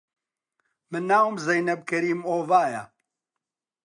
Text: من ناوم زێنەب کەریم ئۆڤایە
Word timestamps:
من 0.91 1.01
ناوم 1.09 1.35
زێنەب 1.45 1.81
کەریم 1.89 2.21
ئۆڤایە 2.29 2.83